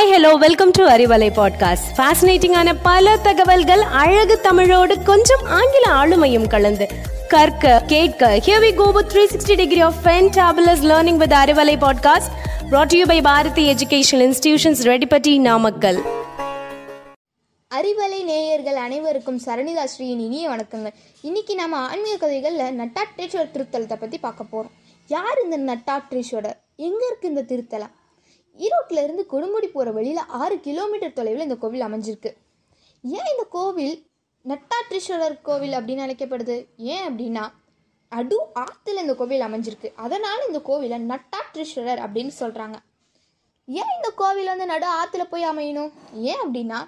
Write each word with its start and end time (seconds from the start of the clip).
Hi 0.00 0.12
hello 0.12 0.38
welcome 0.38 0.70
to 0.70 0.88
Arivalai 0.88 1.28
podcast 1.36 1.88
ஃபேசினேட்டிங்கான 1.96 2.74
பல 2.82 3.16
தகவல்கள் 3.16 3.80
அழகு 3.80 4.40
தமிழோடு 4.40 5.02
கொஞ்சம் 5.02 5.46
ஆங்கில 5.46 5.92
ஆளுமையும் 5.92 6.48
கலந்து. 6.48 6.88
கற்க 7.28 7.82
கேட்க 7.86 8.40
here 8.46 8.62
we 8.62 8.74
go 8.74 8.90
with 8.90 9.12
360 9.12 9.56
degree 9.56 9.80
of 9.80 9.94
fantabulous 10.04 10.82
learning 10.82 11.16
with 11.16 11.32
Arivalai 11.32 11.76
podcast 11.84 12.30
brought 12.70 12.86
to 12.86 12.98
you 12.98 13.06
by 13.06 13.22
Bharathi 13.22 13.72
educational 13.72 14.24
institutions 14.28 14.82
Reddipatti 14.82 15.38
Namakkal 15.38 16.02
Arivalai 17.74 18.24
நேயர்கள் 18.24 18.76
அனைவருக்கும் 18.76 19.40
சரணிதா 19.44 19.84
ஸ்ரீயின் 19.84 20.24
இனிய 20.26 20.48
வணக்கங்கள். 20.48 20.94
இன்னைக்கு 21.22 21.54
நம்ம 21.54 21.76
ஆன்மீக 21.76 22.16
கதைகளில் 22.16 22.78
நட்டாற்றீஸ்வரர் 22.80 23.50
திருத்தலத்தை 23.54 23.94
பற்றி 24.00 24.18
பார்க்க 24.18 24.44
போகிறோம் 24.44 24.74
யார் 25.06 25.38
இந்த 25.50 25.76
நட்டாற்றீஸ்வரர் 25.76 26.58
எங்கே 26.76 27.12
இருக்குது 27.12 27.24
இந்த 27.24 27.44
திருத்தலம்? 27.48 27.98
ஈரோட்டில் 28.64 29.02
இருந்து 29.06 29.24
கொடுமுடி 29.32 29.68
போகிற 29.72 29.90
வழியில் 29.96 30.22
ஆறு 30.40 30.56
கிலோமீட்டர் 30.66 31.16
தொலைவில் 31.18 31.46
இந்த 31.46 31.56
கோவில் 31.64 31.86
அமைஞ்சிருக்கு. 31.88 32.30
ஏன் 33.04 33.30
இந்த 33.32 33.44
கோவில் 33.56 33.96
நட்டாற்றீஸ்வரர் 34.44 35.36
கோவில் 35.48 35.78
அப்படின்னு 35.78 36.04
அழைக்கப்படுது? 36.06 36.56
ஏன் 36.92 37.06
அப்படின்னா 37.08 37.44
அடு 38.12 38.36
ஆற்றுல 38.62 39.02
இந்த 39.04 39.14
கோவில் 39.18 39.46
அமைஞ்சிருக்கு. 39.48 39.88
அதனால் 40.04 40.46
இந்த 40.48 40.60
கோவிலை 40.68 40.98
நட்டாற்றீஸ்வரர் 41.12 42.00
அப்படின்னு 42.06 42.32
சொல்கிறாங்க 42.42 42.78
ஏன் 43.68 43.92
இந்த 43.96 44.08
கோவில் 44.20 44.50
வந்து 44.52 44.66
நடு 44.72 44.86
ஆற்றுல 45.00 45.24
போய் 45.32 45.50
அமையணும்? 45.50 45.90
ஏன் 46.30 46.42
அப்படின்னா 46.44 46.78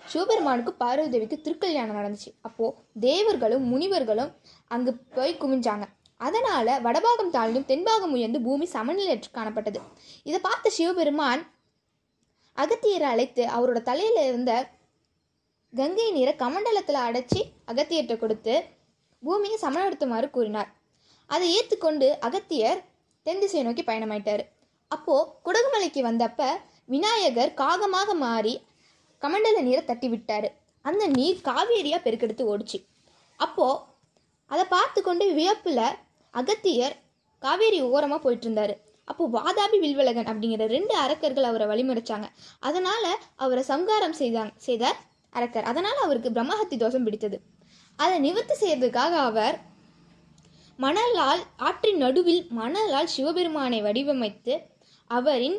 சிவபெருமானுக்கு 0.00 0.72
பார்வதி 0.82 1.10
தேவிக்கு 1.10 1.36
திருக்கல்யாணம் 1.40 1.98
நடந்துச்சு. 1.98 2.30
அப்போது 2.46 2.76
தேவர்களும் 3.08 3.66
முனிவர்களும் 3.72 4.30
அங்கே 4.74 4.92
போய் 5.16 5.40
குமிஞ்சாங்க. 5.42 5.84
அதனால் 6.26 6.72
வடபாகம் 6.86 7.32
தாழ்ந்தும் 7.36 7.68
தென்பாகம் 7.70 8.14
உயர்ந்து 8.16 8.38
பூமி 8.46 8.66
சமநிலையற்று 8.74 9.30
காணப்பட்டது. 9.38 9.80
இதை 10.28 10.38
பார்த்த 10.48 10.72
சிவபெருமான் 10.76 11.42
அகத்தியரை 12.62 13.06
அழைத்து 13.14 13.42
அவரோட 13.56 13.78
தலையில் 13.90 14.20
இருந்த 14.30 14.52
கங்கை 15.72 16.06
நீரை 16.16 16.32
கமண்டலத்தில் 16.42 17.04
அடைச்சி 17.08 17.40
அகத்தியர்கிட்ட 17.70 18.16
கொடுத்து 18.22 18.54
பூமியை 19.22 19.56
சமப்படுத்துமாறு 19.62 20.28
கூறினார். 20.36 20.70
அதை 21.30 21.46
ஏற்றுக்கொண்டு 21.56 22.06
அகத்தியர் 22.26 22.80
தென் 23.26 23.40
திசையை 23.42 23.62
நோக்கி 23.66 23.82
பயணமாயிட்டார். 23.88 24.42
அப்போது 24.90 25.28
குடகுமலைக்கு 25.46 26.00
வந்தப்ப 26.08 26.50
விநாயகர் 26.94 27.52
காகமாக 27.62 28.14
மாறி 28.24 28.54
கமண்டல 29.22 29.60
நீரை 29.68 29.82
தட்டி 29.90 30.08
விட்டார் 30.12 30.48
அந்த 30.84 31.02
நீர் 31.18 31.44
காவேரியாக 31.48 32.04
பெருக்கெடுத்து 32.06 32.44
ஓடிச்சு. 32.52 32.78
அப்போது 33.44 33.80
அதை 34.50 34.64
பார்த்து 34.76 35.00
கொண்டு 35.02 35.24
வியப்பில் 35.38 35.84
அகத்தியர் 36.40 36.96
காவேரி 37.42 37.78
ஓரமாக 37.94 38.20
போயிட்டு 38.24 38.46
இருந்தாரு 38.48 38.74
அப்போ 39.10 39.24
வாதாபி 39.36 39.78
வில்வலகன் 39.84 40.28
அப்படிங்கிற 40.32 40.66
ரெண்டு 40.74 40.94
அரக்கர்கள் 41.04 41.48
அவரை 41.48 41.66
வழிமுறைச்சாங்க. 41.70 42.26
அதனால் 42.68 43.08
அவரை 43.44 43.62
சங்காரம் 43.70 44.16
செய்தாங்க 44.20 44.52
செய்தார் 44.66 44.98
அரக்கர். 45.32 45.66
அதனால் 45.70 45.98
அவருக்கு 46.04 46.30
பிரம்மஹத்தி 46.36 46.76
தோஷம் 46.82 47.04
பிடித்தது. 47.06 47.36
அதை 47.98 48.16
நிவர்த்தி 48.26 48.54
செய்யறதுக்காக 48.60 49.14
அவர் 49.30 49.56
மணலால் 50.78 51.42
ஆற்றின் 51.66 52.00
நடுவில் 52.04 52.42
மணலால் 52.60 53.12
சிவபெருமானை 53.14 53.80
வடிவமைத்து 53.88 54.54
அவரின் 55.10 55.58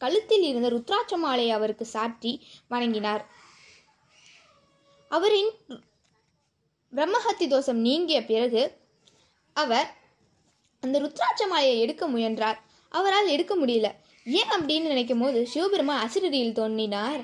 கழுத்தில் 0.00 0.46
இருந்த 0.50 0.68
ருத்ராட்ச 0.76 1.14
மாலையை 1.24 1.52
அவருக்கு 1.58 1.84
சாற்றி 1.94 2.32
வணங்கினார். 2.72 3.22
அவரின் 5.10 5.52
பிரம்மஹத்தி 6.92 7.46
தோஷம் 7.54 7.80
நீங்கிய 7.86 8.18
பிறகு 8.32 8.62
அவர் 9.56 9.88
அந்த 10.86 11.00
ருத்ராட்ச 11.00 11.48
மாலையை 11.48 11.80
எடுக்க 11.80 12.06
முயன்றார். 12.06 12.62
அவரால் 12.88 13.28
எடுக்க 13.28 13.56
முடியல. 13.56 13.90
ஏன் 14.24 14.48
அப்படின்னு 14.50 14.82
நினைக்கும் 14.82 15.20
போது 15.20 15.46
சிவபெருமான் 15.46 16.08
அசிரடியில் 16.08 16.52
தோன்றினார். 16.52 17.20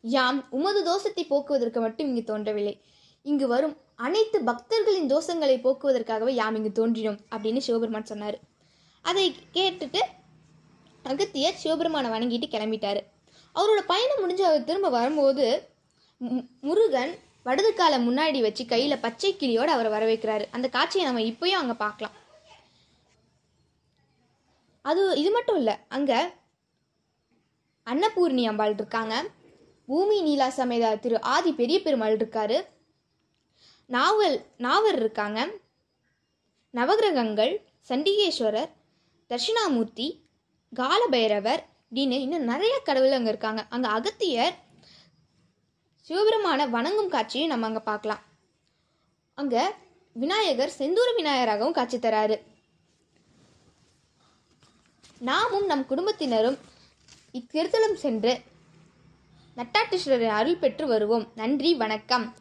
யாம் 0.00 0.46
உமது 0.50 0.84
தோஷத்தை 0.84 1.26
போக்குவதற்கு 1.26 1.80
மட்டும் 1.80 2.08
இங்கு 2.08 2.24
தோன்றவில்லை. 2.24 2.80
இங்கு 3.22 3.48
வரும் 3.48 3.76
அனைத்து 3.96 4.40
பக்தர்களின் 4.40 5.14
தோஷங்களை 5.14 5.60
போக்குவதற்காகவே 5.60 6.28
யாம் 6.28 6.54
இங்கு 6.54 6.86
தோன்றினோம் 6.86 7.18
அப்படின்னு 7.30 7.58
சிவபெருமான் 7.58 8.04
சொன்னார். 8.04 8.38
அதை 9.02 9.34
கேட்டுட்டு 9.54 9.98
அகத்தியர் 11.02 11.54
சிவபெருமானை 11.54 12.10
வணங்கிட்டு 12.10 12.42
கிளம்பிட்டாரு. 12.42 13.00
அவரோட 13.54 13.80
பயணம் 13.86 14.20
முடிஞ்சு 14.20 14.44
அவர் 14.44 14.64
திரும்ப 14.64 14.88
வரும்போது 14.88 15.68
மு- 16.24 16.46
முருகன் 16.60 17.18
வடது 17.42 17.74
காலை 17.74 18.08
முன்னாடி 18.08 18.40
வச்சு 18.40 18.66
கையில் 18.66 18.98
பச்சை 18.98 19.34
கிளியோடு 19.34 19.66
அவரை 19.66 19.92
வரவேற்கிறாரு 19.92 20.44
அந்த 20.50 20.68
காட்சியை 20.68 21.06
நம்ம 21.06 21.20
இப்பயும் 21.20 21.60
அங்கே 21.60 21.72
பார்க்கலாம். 21.72 22.14
அது 24.90 25.02
இது 25.20 25.30
மட்டும் 25.36 25.58
இல்லை 25.60 25.74
அங்கே 25.96 26.18
அன்னபூர்ணி 27.86 28.42
அம்பாள் 28.50 28.76
இருக்காங்க. 28.78 29.14
பூமி 29.88 30.16
நீலா 30.26 30.48
சமேதா 30.58 30.88
திரு 31.04 31.16
ஆதி 31.34 31.50
பெரிய 31.60 31.76
பெருமாள் 31.82 32.16
இருக்காரு. 32.18 32.58
நாவல் 33.90 34.36
நாவர் 34.66 34.98
இருக்காங்க. 35.02 35.40
நவகிரகங்கள் 36.74 37.52
சண்டிகேஸ்வரர் 37.90 38.70
தட்சிணாமூர்த்தி 39.30 40.08
காலபைரவர் 40.72 41.62
அப்படின்னு 41.84 42.16
இன்னும் 42.24 42.48
நிறைய 42.52 42.74
கடவுள் 42.88 43.16
அங்கே 43.18 43.32
இருக்காங்க. 43.34 43.62
அங்கே 43.74 43.88
அகத்தியர் 43.96 44.56
சிவபெருமான 46.06 46.66
வணங்கும் 46.74 47.12
காட்சியை 47.14 47.46
நம்ம 47.52 47.66
அங்கே 47.68 47.82
பார்க்கலாம். 47.90 48.22
அங்கே 49.38 49.62
விநாயகர் 50.16 50.76
செந்தூர 50.80 51.08
விநாயகராகவும் 51.20 51.76
காட்சி 51.78 51.98
தராரு. 51.98 52.36
நாமும் 55.18 55.66
நம் 55.66 55.86
குடும்பத்தினரும் 55.86 56.58
இத்திருத்தலம் 57.32 57.94
சென்று 57.94 58.42
நட்டாட்டீஸ்வரரின் 59.56 60.28
அருள் 60.28 60.56
பெற்று 60.56 60.86
வருவோம். 60.86 61.32
நன்றி 61.34 61.74
வணக்கம். 61.74 62.34